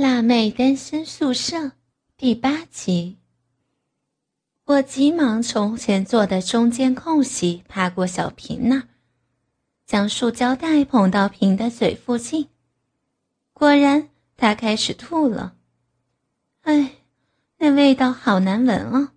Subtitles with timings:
[0.00, 1.72] 辣妹单身宿舍
[2.16, 3.16] 第八集。
[4.64, 8.82] 我急忙从前座的中间空隙爬过小平那儿，
[9.86, 12.46] 将塑胶袋捧到平的嘴附近。
[13.52, 15.56] 果然，他开始吐了。
[16.60, 16.92] 哎，
[17.56, 19.08] 那味道好难闻哦！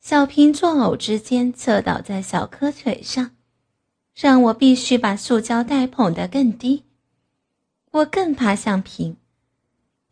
[0.00, 3.32] 小平作呕之间侧倒在小柯腿上，
[4.14, 6.84] 让我必须把塑胶袋捧得更低。
[7.90, 9.18] 我更怕向平。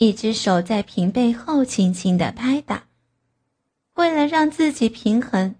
[0.02, 2.88] 一只手在平背后轻轻的拍打，
[3.94, 5.54] 为了让自己平衡，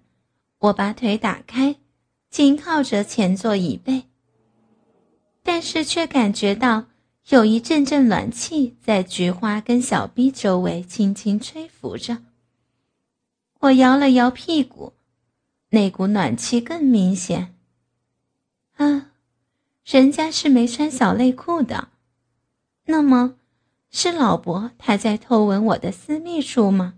[0.59, 1.77] 我把腿打开，
[2.29, 4.03] 紧靠着前座椅背。
[5.43, 6.87] 但是却感觉到
[7.29, 12.17] 有一阵阵暖气在菊花跟小臂周围轻轻吹拂着。
[13.61, 14.91] 我摇了摇屁股，
[15.69, 17.55] 那股暖气更明显。
[18.75, 19.11] 啊，
[19.85, 21.87] 人家是没穿小内裤的，
[22.87, 23.35] 那么。
[23.95, 26.95] 是老伯他在偷闻我的私密处吗？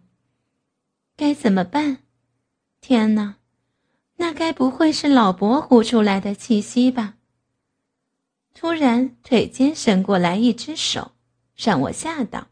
[1.17, 2.03] 该怎么办？
[2.79, 3.35] 天哪，
[4.15, 7.15] 那该不会是老伯呼出来的气息吧？
[8.53, 11.11] 突然，腿间伸过来一只手，
[11.57, 12.47] 让我吓到。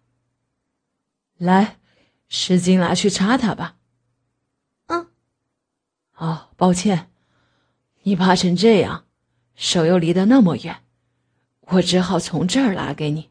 [1.37, 1.79] 来，
[2.27, 3.77] 湿巾拿去擦他吧。
[4.87, 5.07] 嗯。
[6.17, 7.09] 哦，抱歉，
[8.01, 9.05] 你怕成这样，
[9.55, 10.83] 手又离得那么远，
[11.61, 13.29] 我只好从这儿拿给你。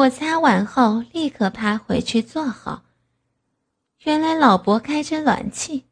[0.00, 2.84] 我擦完后，立刻趴回去坐好。
[4.04, 5.84] 原来老伯开着暖气，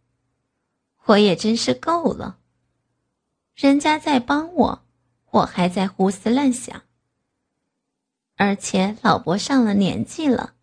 [1.05, 2.39] 我也真是够了。
[3.55, 4.85] 人家在帮我，
[5.33, 6.85] 我还在胡思乱想。
[8.37, 10.55] 而且老伯上了年纪了，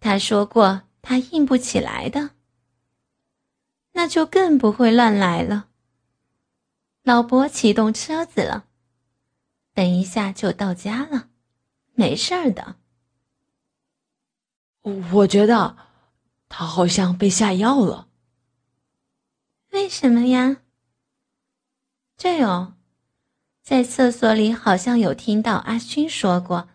[0.00, 2.30] 他说过他硬不起来的，
[3.92, 5.68] 那就更不会乱来了。
[7.02, 8.64] 老伯启动车子了，
[9.74, 11.27] 等一下就到家了。
[11.98, 12.76] 没事儿的。
[15.12, 15.76] 我觉得
[16.48, 18.06] 他好像被下药了。
[19.72, 20.58] 为什么呀？
[22.16, 22.74] 对哦，
[23.62, 26.68] 在厕所里好像有听到阿勋说过，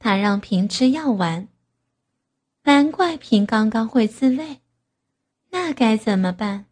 [0.00, 1.46] 他让平吃药丸。
[2.64, 4.60] 难怪平刚刚会自慰，
[5.50, 6.66] 那该怎么办？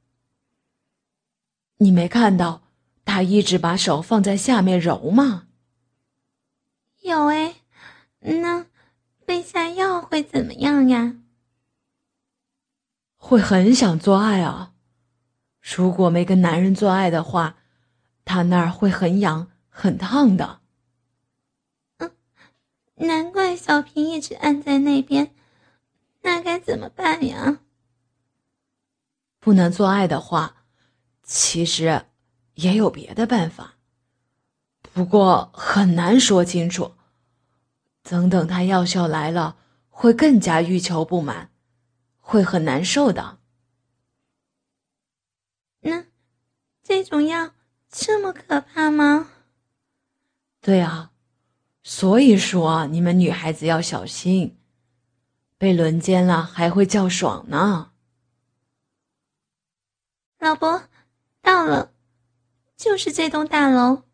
[1.77, 2.63] 你没看到
[3.05, 5.47] 他一直把手放在下面揉吗？
[7.03, 7.55] 有哎。
[8.21, 8.67] 那
[9.25, 11.17] 被下药会怎么样呀？
[13.17, 14.73] 会很想做爱啊！
[15.61, 17.57] 如果没跟男人做爱的话，
[18.25, 20.61] 他那儿会很痒、很烫的。
[21.99, 22.11] 嗯，
[22.95, 25.35] 难怪小平一直按在那边，
[26.23, 27.59] 那该怎么办呀？
[29.41, 30.65] 不能做爱的话，
[31.23, 32.07] 其实
[32.55, 33.75] 也有别的办法，
[34.81, 36.93] 不过很难说清楚。
[38.09, 39.59] 等等，他药效来了，
[39.91, 41.51] 会更加欲求不满，
[42.21, 43.39] 会很难受的。
[45.81, 46.07] 那
[46.83, 47.51] 这种药
[47.91, 49.29] 这么可怕吗？
[50.63, 51.13] 对啊，
[51.83, 54.59] 所以说你们女孩子要小心，
[55.59, 57.93] 被轮奸了还会叫爽呢。
[60.39, 60.85] 老伯，
[61.43, 61.93] 到了，
[62.75, 64.05] 就是这栋大楼。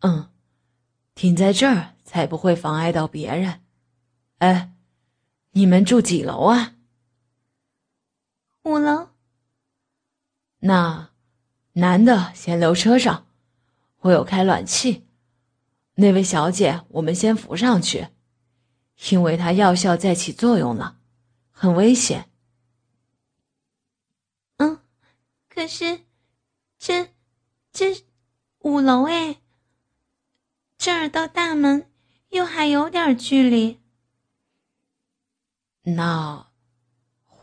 [0.00, 0.28] 嗯，
[1.14, 1.93] 停在这儿。
[2.14, 3.60] 才不会妨碍到别人。
[4.38, 4.72] 哎，
[5.50, 6.76] 你们住几楼啊？
[8.62, 9.08] 五楼。
[10.60, 11.10] 那
[11.72, 13.26] 男的先留车上，
[14.02, 15.04] 我有开暖气。
[15.96, 18.06] 那位小姐，我们先扶上去，
[19.10, 21.00] 因为她药效在起作用了，
[21.50, 22.30] 很危险。
[24.58, 24.78] 嗯，
[25.48, 26.02] 可是
[26.78, 27.12] 这
[27.72, 28.04] 这
[28.60, 29.40] 五楼哎，
[30.78, 31.90] 这儿到大门。
[32.34, 33.78] 又还有点距离，
[35.84, 36.48] 那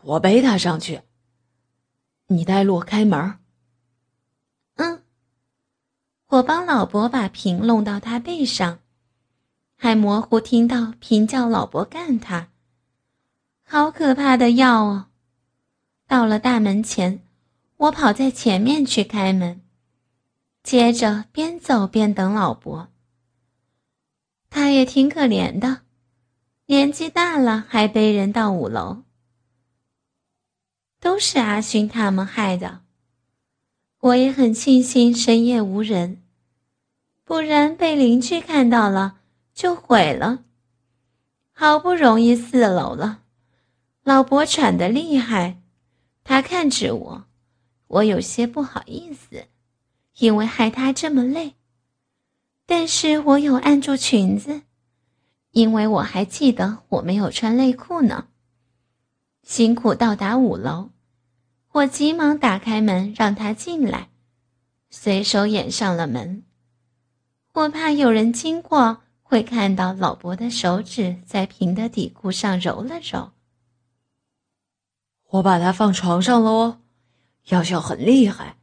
[0.02, 1.00] 我背他上去，
[2.26, 3.38] 你带路开门。
[4.74, 5.02] 嗯，
[6.26, 8.80] 我帮老伯把瓶弄到他背上，
[9.76, 12.50] 还模糊听到瓶叫老伯干他，
[13.64, 15.06] 好可怕的药哦！
[16.06, 17.22] 到了大门前，
[17.78, 19.62] 我跑在前面去开门，
[20.62, 22.91] 接着边走边等老伯。
[24.54, 25.80] 他也挺可怜的，
[26.66, 29.04] 年纪大了还背人到五楼，
[31.00, 32.82] 都是阿勋他们害的。
[34.00, 36.22] 我也很庆幸深夜无人，
[37.24, 39.20] 不然被邻居看到了
[39.54, 40.44] 就毁了。
[41.54, 43.22] 好不容易四楼了，
[44.04, 45.62] 老伯喘得厉害，
[46.24, 47.24] 他看着我，
[47.86, 49.46] 我有些不好意思，
[50.18, 51.54] 因为害他这么累。
[52.66, 54.62] 但是我有按住裙子，
[55.50, 58.28] 因为我还记得我没有穿内裤呢。
[59.42, 60.90] 辛苦到达五楼，
[61.72, 64.08] 我急忙打开门让他进来，
[64.88, 66.44] 随手掩上了门。
[67.54, 73.32] 我怕有人经过会看到老伯的手指在平的底裤上揉了揉。
[75.30, 76.80] 我把他放床上了哦，
[77.46, 78.56] 药效很厉害，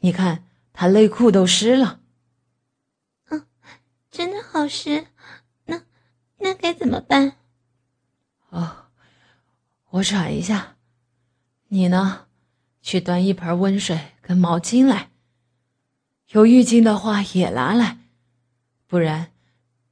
[0.00, 2.00] 你看他内裤都湿了。
[4.12, 5.06] 嗯，真的好湿。
[6.38, 7.36] 那该怎么办？
[8.50, 8.88] 哦，
[9.90, 10.76] 我喘一下。
[11.68, 12.26] 你呢？
[12.82, 15.10] 去端一盆温水跟毛巾来。
[16.30, 17.98] 有浴巾的话也拿来，
[18.86, 19.32] 不然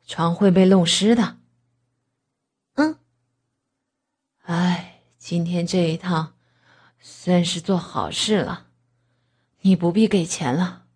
[0.06, 1.38] 床会被弄湿的。
[2.75, 2.99] 嗯。
[4.43, 6.34] 哎，今天这一趟
[6.99, 8.66] 算是做好事了。
[9.61, 10.87] 你不必给钱了，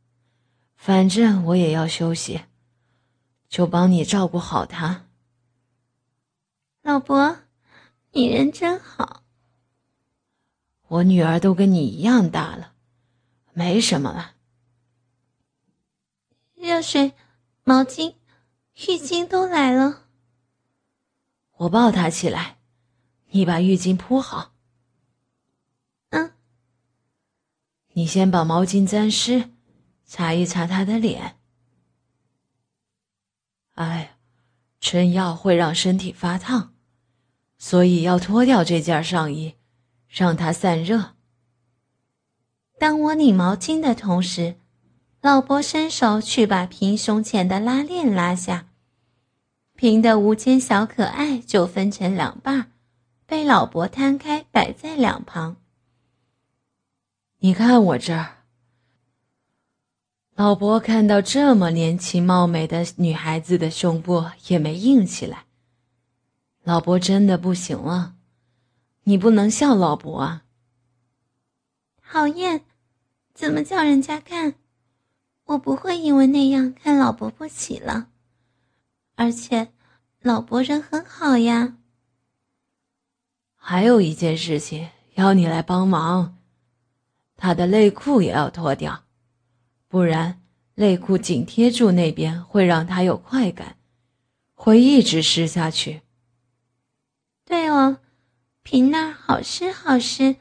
[0.75, 2.45] 反正我也要休息，
[3.55, 5.07] 就帮你照顾好他。
[6.83, 7.39] 老伯，
[8.11, 9.23] 你人真好。
[10.89, 12.73] 我女儿都跟你一样大了，
[13.53, 14.35] 没什么了。
[16.57, 17.13] 热水、
[17.63, 18.17] 毛巾、
[18.75, 20.09] 浴巾都来了。
[21.59, 22.59] 我抱她起来，
[23.29, 24.53] 你把浴巾铺好。
[26.09, 26.33] 嗯。
[27.93, 29.53] 你先把毛巾沾湿，
[30.05, 31.39] 擦一擦她的脸。
[33.75, 34.17] 哎，
[34.81, 36.73] 春药会让身体发烫。
[37.57, 39.55] 所以要脱掉这件上衣，
[40.09, 41.15] 让它散热。
[42.79, 44.57] 当我拧毛巾的同时，
[45.23, 48.67] 老伯伸手去把平胸前的拉链拉下，
[49.75, 52.73] 平的无肩小可爱就分成两半，
[53.25, 55.57] 被老伯摊开摆在两旁。
[57.39, 58.34] 你看我这儿，
[60.37, 65.45] 老伯看到这么年轻貌美的女孩子的胸部也没硬起来。
[66.65, 68.17] 老伯真的不行了，
[69.05, 70.45] 你不能笑老伯啊！
[72.03, 72.63] 讨厌，
[73.33, 74.55] 怎么叫人家看？
[75.45, 78.09] 我不会因为那样看老伯不起了。
[79.15, 79.73] 而且，
[80.21, 81.77] 老伯人很好呀。
[83.55, 86.37] 还有一件事情要你来帮忙，
[87.37, 89.04] 他的内裤也要脱掉，
[89.95, 90.41] 不然
[90.75, 93.77] 内裤紧贴住那边会让他有快感，
[94.53, 96.01] 会一直湿下去。
[97.45, 97.99] 对哦，
[98.65, 100.35] 瓶那儿好湿好湿，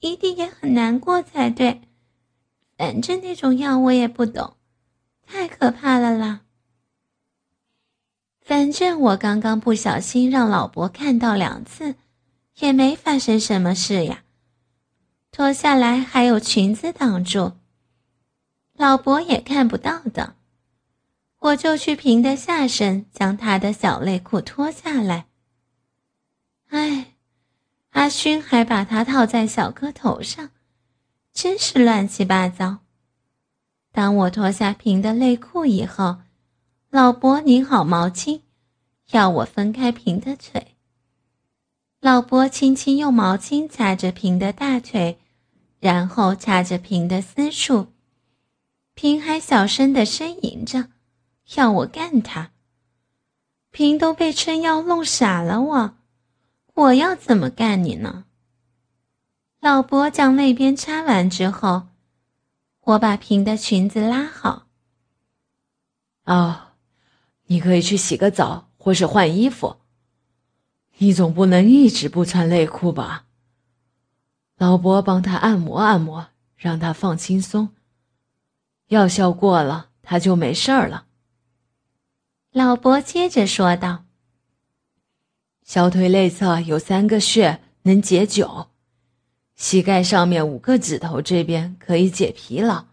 [0.00, 1.82] 一定也很难过才对。
[2.76, 4.54] 反正那种药我也不懂，
[5.24, 6.40] 太可怕了啦。
[8.40, 11.94] 反正我刚刚不小心让老伯看到两次，
[12.58, 14.24] 也没发生什么事呀。
[15.30, 17.52] 脱下来还有裙子挡住，
[18.80, 20.36] 老伯也看不到的。
[21.40, 25.26] 我就去平的下身，将他的小内裤脱下来。
[26.70, 27.12] 哎，
[27.90, 30.48] 阿勋还把它套在小哥头上，
[31.34, 32.78] 真是乱七八糟。
[33.92, 36.16] 当我脱下平的内裤以后，
[36.88, 38.40] 老伯拧好毛巾，
[39.10, 40.68] 要我分开平的腿。
[42.00, 45.18] 老伯轻轻用毛巾擦着平的大腿，
[45.80, 47.88] 然后擦着平的私处。
[49.00, 50.90] 平还小声的呻吟着，
[51.54, 52.50] 要我干他。
[53.70, 55.94] 平都被春药弄傻了，我。
[56.74, 58.26] 我要怎么干你呢？
[59.58, 61.88] 老伯将那边擦完之后，
[62.80, 64.66] 我把平的裙子拉好。
[66.26, 66.72] 哦，
[67.46, 69.76] 你可以去洗个澡或是换衣服。
[70.98, 73.24] 你总不能一直不穿内裤吧？
[74.58, 77.70] 老伯帮他按摩按摩，让他放轻松。
[78.90, 81.06] 药效过了，他就没事儿了。
[82.50, 84.04] 老伯接着说道。
[85.64, 88.66] 小腿内侧有三个穴能解酒，
[89.54, 92.86] 膝盖上面五个指头这边可以解疲劳，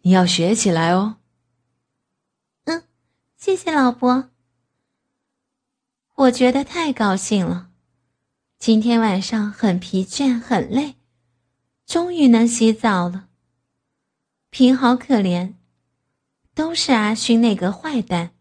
[0.00, 1.18] 你要学起来哦。
[2.64, 2.82] 嗯，
[3.36, 4.28] 谢谢老伯。
[6.16, 7.70] 我觉得太高兴了，
[8.58, 10.96] 今天晚上很疲倦很累，
[11.86, 13.28] 终于能洗澡了。
[14.54, 15.54] 平好可怜，
[16.54, 18.32] 都是阿勋那个坏蛋。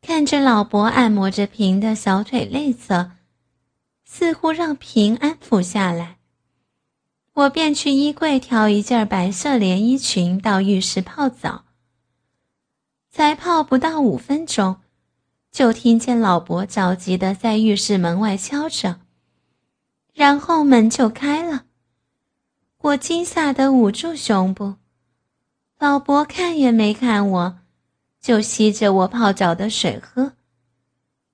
[0.00, 3.10] 看着老伯按摩着平的小腿内侧，
[4.04, 6.18] 似乎让平安抚下来，
[7.32, 11.64] 我便去衣柜挑一件白色连衣裙到浴室泡澡。
[13.10, 14.76] 才泡不到五分钟，
[15.50, 19.00] 就听见老伯着急的在浴室门外敲着，
[20.14, 21.64] 然后门就开了。
[22.78, 24.76] 我惊吓的捂住胸部，
[25.80, 27.56] 老伯看也没看我。
[28.20, 30.34] 就吸着我泡脚的水喝，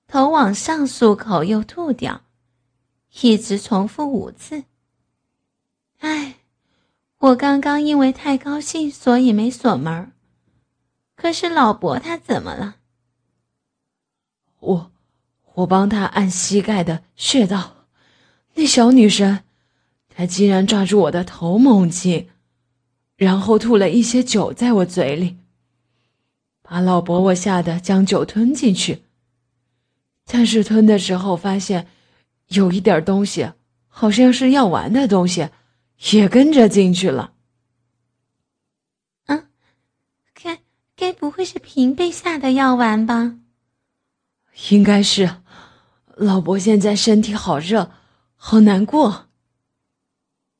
[0.07, 2.21] 头往上漱口又吐掉，
[3.19, 4.63] 一直重复五次。
[5.99, 6.35] 唉，
[7.17, 10.13] 我刚刚因为太高兴，所以没锁门。
[11.17, 12.75] 可是老伯他怎么了？
[14.61, 14.91] 我，
[15.55, 17.85] 我帮他按膝盖的穴道，
[18.53, 19.43] 那小女生，
[20.07, 22.29] 她竟然抓住我的头猛亲，
[23.17, 25.37] 然后吐了一些酒在我嘴里，
[26.61, 29.03] 把老伯我吓得将酒吞进去。
[30.25, 31.87] 但是吞的时候发现，
[32.49, 33.51] 有一点东西，
[33.87, 35.49] 好像是药丸的东西，
[36.11, 37.33] 也跟着进去了。
[39.25, 39.47] 啊，
[40.33, 40.59] 该
[40.95, 43.39] 该不会是平被下的药丸吧？
[44.69, 45.37] 应该是，
[46.15, 47.91] 老伯现在身体好热，
[48.35, 49.27] 好难过。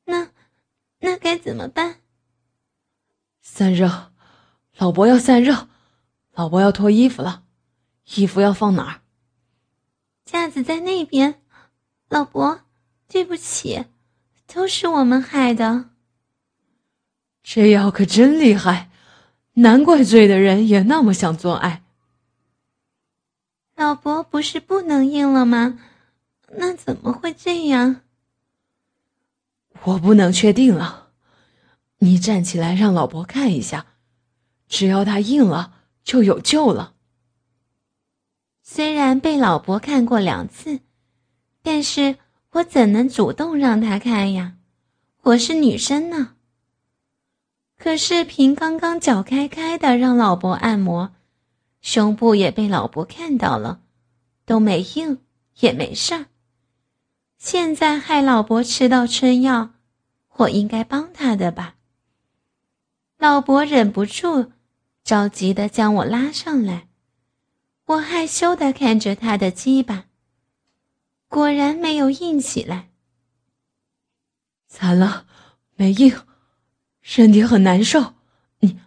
[0.06, 0.30] 那，
[1.00, 2.00] 那该怎么办？
[3.58, 4.12] 散热，
[4.76, 5.66] 老伯要散热，
[6.32, 7.42] 老伯要脱衣服了，
[8.14, 9.00] 衣服要放哪儿？
[10.24, 11.42] 架子在那边。
[12.08, 12.60] 老伯，
[13.08, 13.86] 对不起，
[14.46, 15.86] 都是我们害的。
[17.42, 18.90] 这药可真厉害，
[19.54, 21.82] 难怪醉的人也那么想做爱。
[23.74, 25.80] 老伯不是不能硬了吗？
[26.52, 28.02] 那怎么会这样？
[29.82, 31.07] 我不能确定了。
[31.98, 33.86] 你站起来让老伯看一下，
[34.68, 35.74] 只要他硬了
[36.04, 36.94] 就有救了。
[38.62, 40.80] 虽然被老伯看过两次，
[41.62, 42.18] 但是
[42.52, 44.54] 我怎能主动让他看呀？
[45.22, 46.34] 我是女生呢。
[47.76, 51.12] 可是凭刚刚脚开开的让老伯按摩。
[51.80, 53.80] 胸部也被老伯看到了，
[54.44, 55.18] 都没硬，
[55.60, 56.26] 也没事儿。
[57.38, 59.70] 现在害老伯吃到春药，
[60.38, 61.76] 我应该帮他的吧？
[63.18, 64.52] 老伯忍不住，
[65.02, 66.86] 着急的将我拉上来。
[67.86, 70.04] 我害羞的看着他的鸡巴，
[71.26, 72.90] 果然没有硬起来。
[74.68, 75.26] 惨了，
[75.74, 76.16] 没硬，
[77.00, 78.14] 身体很难受。
[78.60, 78.78] 你，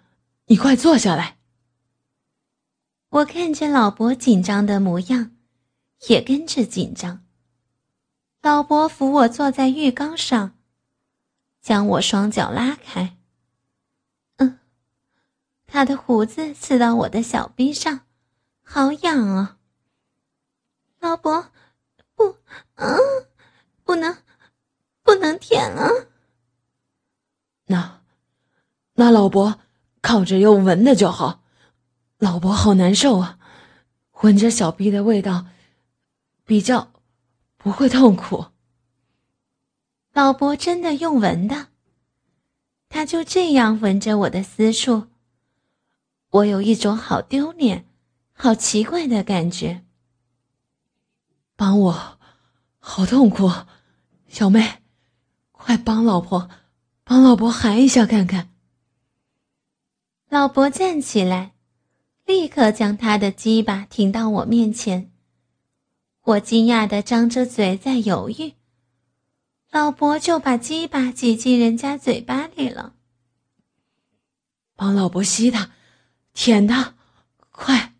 [0.45, 1.37] 你快坐下来。
[3.09, 5.31] 我看见老伯紧张的模样，
[6.07, 7.25] 也跟着紧张。
[8.41, 10.57] 老伯扶我坐在浴缸上，
[11.61, 13.17] 将我双脚拉开。
[15.71, 18.01] 嗯，他的胡子刺到我的小臂上，
[18.61, 19.57] 好痒啊！
[20.99, 21.49] 老伯，
[22.13, 22.35] 不，
[22.75, 22.97] 嗯，
[23.85, 24.17] 不能，
[25.01, 25.89] 不能舔啊。
[27.67, 28.01] 那，
[28.95, 29.59] 那老伯
[30.01, 31.41] 靠着用闻的就好。
[32.17, 33.39] 老伯好难受啊，
[34.21, 35.45] 闻着小臂的味道，
[36.43, 36.91] 比较
[37.57, 38.47] 不会痛苦。
[40.11, 41.67] 老伯真的用闻的，
[42.89, 45.07] 他就这样闻着我的私处，
[46.31, 47.85] 我有一种好丢脸、
[48.33, 49.85] 好奇怪的感觉。
[51.55, 52.19] 帮我，
[52.79, 53.49] 好痛苦，
[54.27, 54.81] 小妹，
[55.51, 56.49] 快帮老婆，
[57.03, 58.49] 帮老婆含一下看看。
[60.27, 61.53] 老伯站起来。
[62.23, 65.11] 立刻将他的鸡巴挺到我面前，
[66.21, 68.53] 我惊讶的张着嘴在犹豫，
[69.69, 72.93] 老伯就把鸡巴挤进人家嘴巴里了。
[74.77, 75.71] 帮老伯吸他，
[76.43, 76.95] 舔他，
[77.51, 77.93] 快！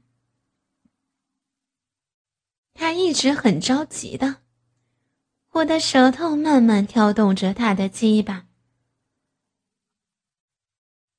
[2.73, 4.37] 他一直很着急的，
[5.51, 8.47] 我的舌头慢慢挑动着他的鸡巴。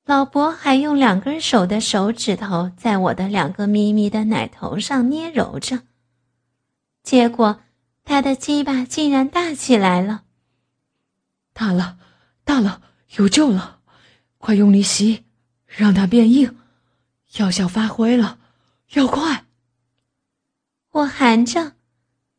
[0.03, 5.83] 老伯还用两根手的手指头在我的两个咪咪的奶头上捏揉着，
[7.03, 7.61] 结果
[8.03, 10.25] 他的鸡巴竟然大起来了。
[11.53, 11.97] 大了，
[12.43, 12.81] 大了，
[13.15, 13.79] 有救了！
[14.39, 15.23] 快用力吸，
[15.65, 16.59] 让它变硬，
[17.37, 18.39] 药效发挥了，
[18.93, 19.45] 要快！
[20.91, 21.73] 我含着，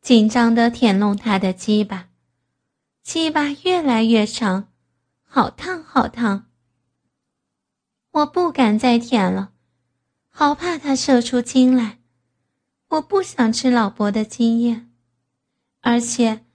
[0.01, 2.07] 紧张的舔弄他的鸡巴，
[3.03, 4.69] 鸡巴越来越长，
[5.23, 6.45] 好烫，好烫。
[8.11, 9.51] 我不敢再舔了，
[10.29, 11.99] 好怕他射出精来。
[12.87, 14.85] 我不想吃老伯的精液，
[15.81, 16.45] 而且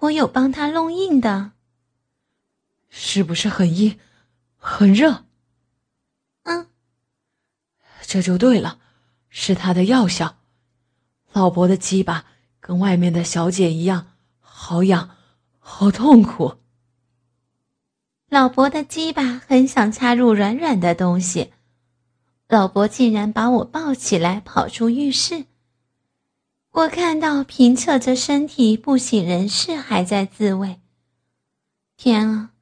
[0.00, 1.52] 我有帮他弄硬的。
[2.88, 3.98] 是不是很硬，
[4.56, 5.24] 很热？
[8.08, 8.78] 这就对了，
[9.28, 10.36] 是他的药效。
[11.30, 12.24] 老伯的鸡巴
[12.58, 14.06] 跟外面的小姐一样，
[14.40, 15.10] 好痒，
[15.58, 16.54] 好痛苦。
[18.30, 21.52] 老伯的鸡巴很想插入软软的东西，
[22.48, 25.44] 老伯竟然把我抱起来跑出浴室。
[26.70, 30.80] 我看到平侧着身体不省人事，还在自慰。
[31.98, 32.52] 天啊，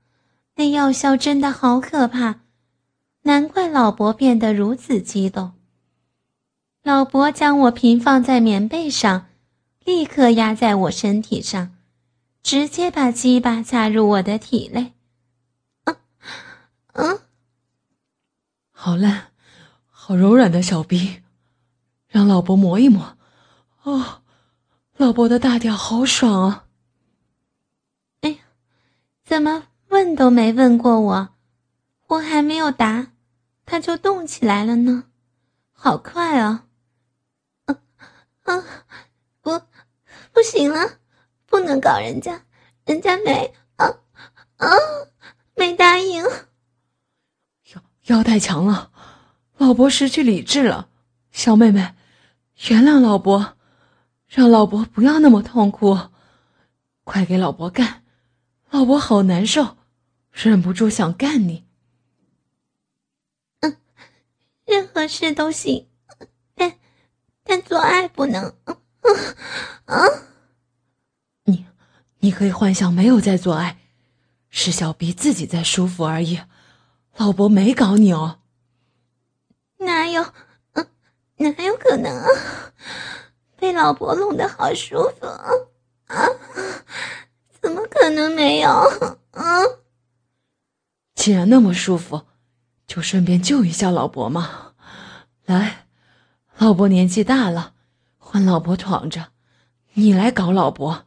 [0.57, 2.41] 那药效真的好可怕，
[3.26, 5.52] 难怪老伯变得如此激动。
[6.85, 9.26] 老伯将我平放在棉被上，
[9.85, 11.76] 立刻压在我身体上，
[12.40, 14.92] 直接把鸡巴插入我的体内。
[15.87, 15.97] 嗯
[16.92, 17.18] 嗯，
[18.71, 19.33] 好烂，
[19.90, 21.23] 好柔软的小臂，
[22.06, 23.16] 让老伯磨一磨。
[23.83, 24.23] 哦，
[24.97, 26.64] 老伯的大屌好爽啊！
[28.21, 28.37] 哎呀，
[29.25, 31.30] 怎么问都没问过我？
[32.06, 33.09] 我还没有答，
[33.66, 35.04] 他就动起来了呢，
[35.73, 36.66] 好快啊！
[37.66, 37.76] 啊
[38.44, 38.64] 啊，
[39.42, 39.61] 不。
[40.32, 40.99] 不行了，
[41.46, 42.44] 不能搞人家，
[42.85, 43.87] 人家没啊
[44.58, 44.68] 啊，
[45.54, 46.23] 没答应。
[47.73, 48.92] 腰腰太强了，
[49.56, 50.90] 老伯失去理智了。
[51.32, 51.94] 小妹妹，
[52.68, 53.56] 原谅老伯，
[54.26, 55.99] 让老伯不要那么痛苦。
[57.02, 58.04] 快给老伯干，
[58.68, 59.78] 老伯好难受，
[60.32, 61.64] 忍不住想干你。
[63.61, 63.78] 嗯，
[64.66, 65.88] 任何事都行，
[66.54, 66.75] 但
[67.44, 68.52] 但做爱不能。
[69.85, 70.04] 啊！
[71.44, 71.64] 你，
[72.18, 73.78] 你可以幻想没有在做爱，
[74.50, 76.40] 是小 B 自己在舒服而已。
[77.16, 78.40] 老伯没搞你哦。
[79.78, 80.26] 哪有？
[80.73, 80.87] 嗯，
[81.37, 82.28] 哪有可能啊？
[83.56, 86.28] 被老伯弄得好舒服啊！
[87.62, 88.70] 怎么可能没有？
[89.30, 89.62] 啊！
[91.14, 92.26] 既然那么舒服，
[92.87, 94.73] 就顺便救一下老伯嘛。
[95.45, 95.87] 来，
[96.59, 97.75] 老伯年纪大了。
[98.19, 99.28] 换老伯闯着，
[99.95, 101.07] 你来搞老伯，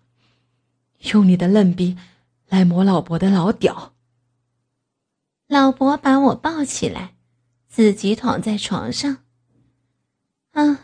[1.12, 1.98] 用你的嫩逼
[2.48, 3.94] 来磨老伯的老屌。
[5.48, 7.16] 老伯把我抱起来，
[7.68, 9.18] 自己躺在床上。
[10.54, 10.78] 嗯，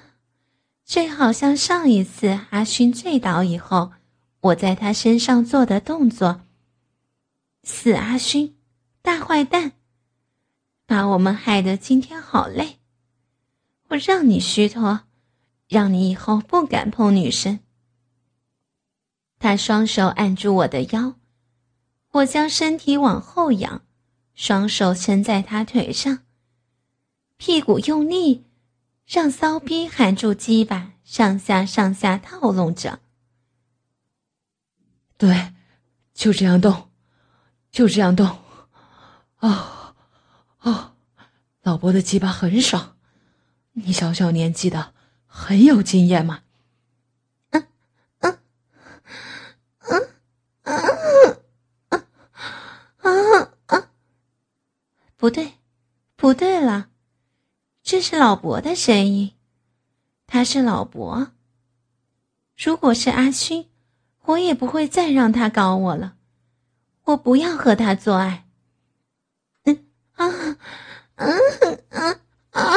[0.86, 3.94] 这好像上一次阿勋醉倒以后，
[4.42, 6.42] 我在他身上做的动作。
[7.64, 8.56] 死阿勋，
[9.02, 9.72] 大坏蛋，
[10.86, 12.80] 把我们害得今天好累。
[13.90, 15.02] 我让你虚脱。
[15.68, 17.60] 让你以后不敢碰女生。
[19.40, 21.16] 他双手按住我的腰，
[22.12, 23.82] 我将身体往后仰，
[24.36, 26.20] 双手撑在他腿上，
[27.38, 28.46] 屁股用力，
[29.08, 33.00] 让骚逼含住鸡巴，上下上下套弄着。
[35.18, 35.52] 对，
[36.14, 36.92] 就这样动，
[37.72, 38.38] 就这样动。
[39.40, 39.85] 哦，
[40.66, 40.94] 哦，
[41.62, 42.96] 老伯的鸡巴很爽，
[43.74, 44.94] 你小小年纪的。
[45.28, 46.44] 很有经验嘛？
[47.50, 47.68] 嗯
[48.20, 48.40] 嗯
[49.84, 50.08] 嗯
[51.90, 52.06] 嗯
[53.02, 53.88] 嗯嗯，
[55.18, 55.56] 不对，
[56.16, 56.88] 不对了，
[57.84, 59.34] 这是老伯的声音，
[60.26, 61.34] 他是老伯。
[62.58, 63.70] 如果是阿勋，
[64.22, 66.16] 我也不会再让他搞我了，
[67.04, 68.45] 我不要和他做爱。
[70.16, 70.58] 啊
[71.16, 72.20] 啊
[72.52, 72.74] 啊！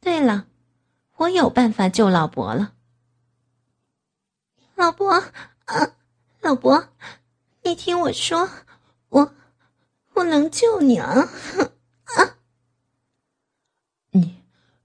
[0.00, 0.46] 对了。
[1.16, 2.72] 我有办法救老伯了，
[4.74, 5.24] 老伯啊，
[6.40, 6.88] 老伯，
[7.62, 8.50] 你听我说，
[9.10, 9.32] 我
[10.14, 12.36] 我能救你了啊！
[14.10, 14.42] 你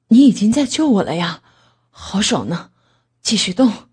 [0.10, 1.42] 你已经在救我了呀，
[1.90, 2.72] 好爽呢，
[3.22, 3.90] 继续动，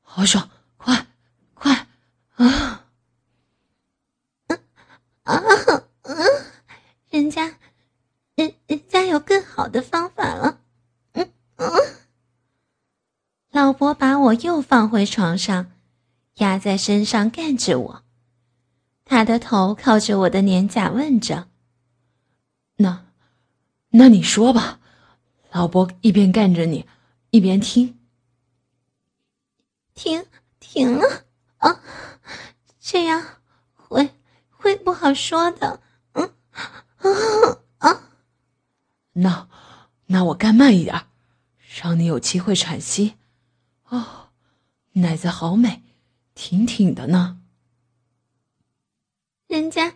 [0.00, 0.48] 好爽，
[0.78, 1.06] 快
[1.52, 1.86] 快
[2.36, 2.67] 啊！
[14.40, 15.72] 又放回床上，
[16.36, 18.04] 压在身上干着我。
[19.04, 21.48] 他的头靠着我的脸颊，问着
[22.76, 23.06] ：“那，
[23.90, 24.80] 那你说吧。”
[25.50, 26.86] 老伯一边干着你，
[27.30, 27.98] 一边听。
[29.94, 30.26] 停，
[30.60, 31.24] 停了
[31.56, 31.80] 啊！
[32.78, 33.24] 这样
[33.74, 34.14] 会
[34.50, 35.80] 会不好说的。
[36.12, 36.34] 嗯，
[36.98, 38.10] 啊啊！
[39.14, 39.48] 那，
[40.06, 41.06] 那我干慢一点。
[41.82, 43.14] 让你有机会喘息，
[43.88, 44.27] 哦，
[45.00, 45.82] 奶子好美，
[46.34, 47.40] 挺挺的呢。
[49.46, 49.94] 人家，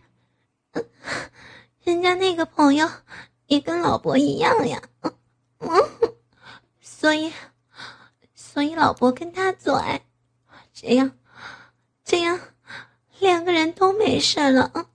[1.82, 2.90] 人家那个朋友
[3.46, 4.82] 也跟老伯一样呀，
[5.58, 5.70] 嗯，
[6.80, 7.32] 所以，
[8.34, 10.06] 所以老伯跟他做爱，
[10.72, 11.12] 这样，
[12.04, 12.38] 这样，
[13.18, 14.86] 两个人都没事了，嗯，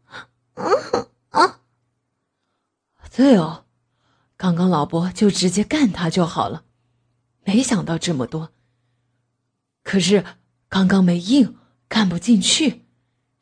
[0.55, 1.59] 嗯啊，
[3.15, 3.65] 对哦，
[4.35, 6.63] 刚刚老伯就直接干他就好了。
[7.43, 8.51] 没想到这么多。
[9.87, 10.25] 可是
[10.67, 12.83] 刚刚没硬，干不进去，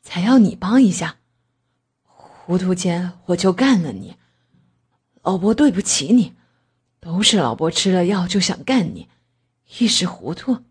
[0.04, 1.18] 才要你帮一下。
[2.04, 4.16] 糊涂间我就干了你，
[5.24, 6.36] 老伯对不起你，
[7.00, 9.10] 都是老伯吃了药就想干你，
[9.80, 10.64] 一时糊涂。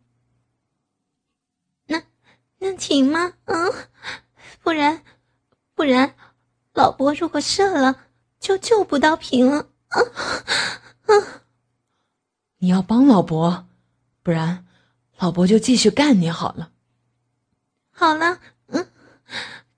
[1.87, 2.05] 那
[2.59, 3.33] 那停吗？
[3.47, 3.73] 嗯，
[4.63, 5.03] 不然
[5.75, 6.15] 不然，
[6.73, 7.99] 老伯如果射了，
[8.39, 9.67] 就救不到平了。
[9.89, 9.99] 啊
[11.07, 11.43] 啊！
[12.59, 13.67] 你要帮老伯，
[14.23, 14.65] 不然
[15.19, 16.73] 老伯就继续干你好了。
[17.91, 18.91] 好了，嗯，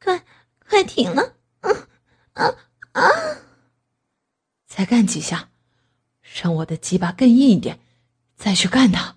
[0.02, 0.24] 快
[0.68, 1.86] 快停了，嗯
[2.32, 2.54] 啊
[2.92, 3.02] 啊！
[4.66, 5.50] 再干几下，
[6.42, 7.78] 让我的鸡巴更硬一点，
[8.36, 9.16] 再去干他。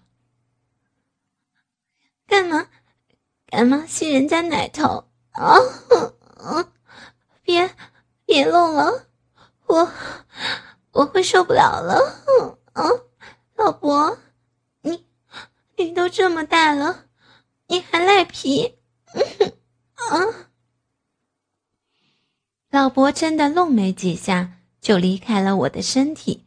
[2.27, 2.67] 干嘛？
[3.47, 5.57] 干嘛吸人家奶头啊？
[7.41, 7.75] 别
[8.25, 9.07] 别弄了，
[9.65, 9.91] 我
[10.91, 11.95] 我会受不了了。
[12.73, 12.83] 啊，
[13.55, 14.17] 老伯，你
[15.79, 17.05] 你都这么大了，
[17.67, 18.75] 你还赖皮？
[19.95, 20.51] 啊！
[22.69, 24.57] 老伯真的弄没几下。
[24.81, 26.45] 就离开了我的身体。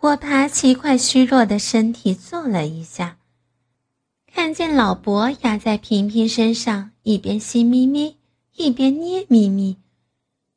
[0.00, 3.16] 我爬起块虚弱的身体，坐了一下，
[4.26, 8.18] 看见老伯压在平平身上，一边吸咪咪，
[8.56, 9.78] 一边捏咪咪，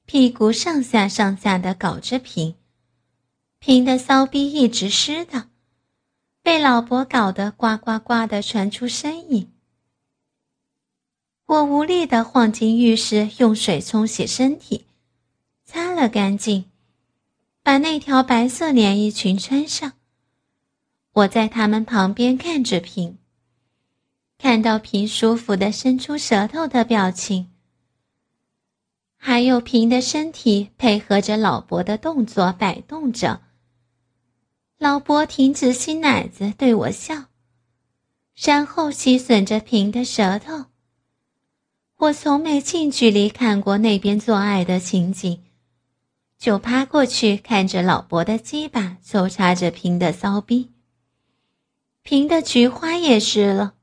[0.05, 2.55] 屁股上下上下的搞着平，
[3.59, 5.47] 平的骚逼一直湿的，
[6.45, 9.51] 被老伯搞得呱呱呱的传出声音。
[11.47, 14.85] 我无力的晃进浴室，用水冲洗身体。
[15.63, 16.65] 擦了干净，
[17.63, 19.93] 把那条白色连衣裙穿上。
[21.13, 23.17] 我在他们旁边看着平，
[24.37, 27.49] 看到平舒服的伸出舌头的表情，
[29.17, 33.41] 还有平的身体配合着老伯的动作摆动着。
[34.77, 37.25] 老伯停止吸奶子，对我笑，
[38.35, 40.65] 然后吸吮着平的舌头。
[41.97, 45.41] 我从没近距离看过那边做爱的情景。
[46.37, 50.71] 就趴过去看着老伯的鸡巴抽插着平的骚逼，
[52.03, 53.75] 平的菊花也湿了。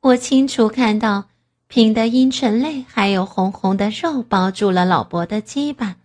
[0.00, 1.28] 我清楚看到
[1.66, 5.96] 平的阴唇内还有红红的肉包住了老伯的鸡巴，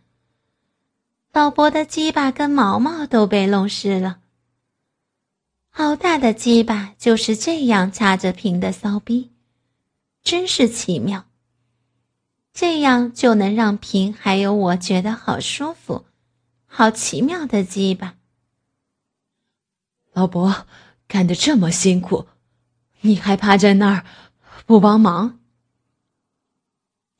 [1.36, 4.20] 老伯的鸡巴跟毛毛都被弄湿了。
[5.70, 9.34] 好大的鸡巴就是这样插着平的骚逼，
[10.24, 11.26] 真是奇妙。
[12.54, 16.06] 这样就能让平还有我觉得好舒服，
[16.68, 18.16] 好奇妙的鸡巴。
[20.14, 20.66] 老伯
[21.06, 22.28] 干得这么辛苦，
[23.02, 24.06] 你还趴在那儿
[24.66, 25.38] 不帮忙？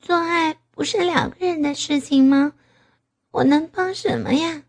[0.00, 2.54] 做爱不是两个人的事情吗？
[3.36, 4.62] 我能帮什么呀？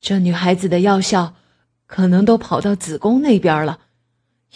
[0.00, 1.34] 这女孩子的药效
[1.86, 3.80] 可能都跑到子宫那边了，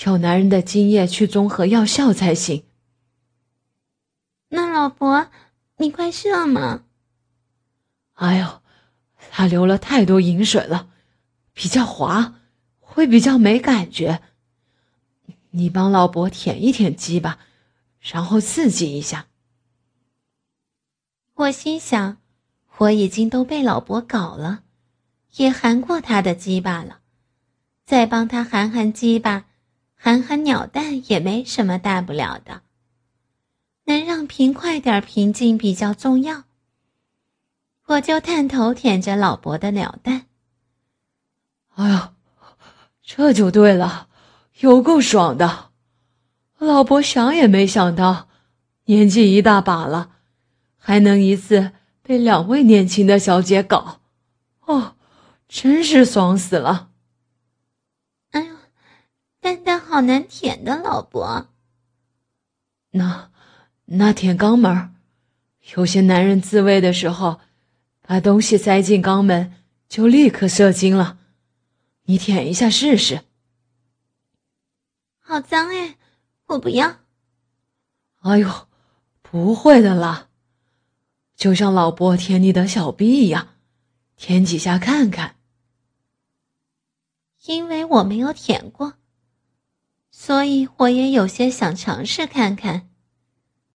[0.04, 2.64] 要男人的精液去综合药效才行。
[4.50, 5.30] 那老伯，
[5.78, 6.84] 你快射嘛！
[8.14, 8.62] 哎呦，
[9.30, 10.90] 他流了太多饮水了，
[11.52, 12.34] 比较滑，
[12.78, 14.22] 会比较没感觉。
[15.50, 17.40] 你帮老伯舔一舔鸡吧，
[18.00, 19.26] 然后刺激一下。
[21.34, 22.18] 我心想，
[22.78, 24.60] 我已经都被老伯搞了，
[25.36, 27.00] 也含过他的鸡巴了，
[27.84, 29.46] 再帮他含含鸡巴，
[29.96, 32.62] 含含鸟蛋也没什么大不了的。
[33.84, 36.44] 能让平快点平静比较重要。
[37.86, 40.26] 我就探头舔着老伯的鸟蛋。
[41.74, 42.12] 哎呀，
[43.02, 44.08] 这就对了，
[44.60, 45.70] 有够爽的。
[46.58, 48.28] 老伯想也没想到，
[48.84, 50.10] 年纪一大把了，
[50.76, 51.72] 还能一次
[52.08, 54.00] 被两位年轻的小姐搞，
[54.64, 54.96] 哦，
[55.46, 56.88] 真是爽死了。
[58.30, 58.56] 哎呦，
[59.40, 61.48] 蛋蛋好难舔的，老伯。
[62.92, 63.30] 那。
[63.90, 64.94] 那舔肛门，
[65.74, 67.40] 有些男人自慰的时候，
[68.02, 69.54] 把东西塞进肛门
[69.88, 71.18] 就立刻射精了。
[72.04, 73.22] 你舔一下试试。
[75.20, 75.96] 好脏哎，
[76.48, 76.96] 我不要。
[78.20, 78.68] 哎呦，
[79.22, 80.27] 不会的啦，
[81.38, 83.54] 就像老伯舔你的小臂一样，
[84.16, 85.36] 舔几下看看。
[87.46, 88.94] 因为我没有舔过，
[90.10, 92.90] 所以我也有些想尝试看看。